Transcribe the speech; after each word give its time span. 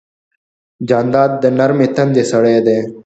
جانداد 0.87 1.31
د 1.41 1.45
نرمې 1.57 1.87
تندې 1.95 2.23
سړی 2.31 2.57
دی. 2.65 2.79